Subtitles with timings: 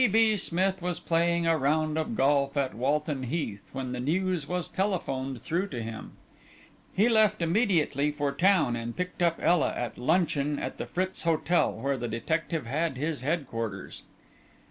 [0.11, 0.35] B.
[0.35, 5.39] Smith was playing a round of golf at Walton Heath, when the news was telephoned
[5.39, 6.13] through to him.
[6.95, 11.71] He left immediately for town, and picked up Ela at luncheon at the Fritz Hotel,
[11.73, 14.01] where the detective had his headquarters.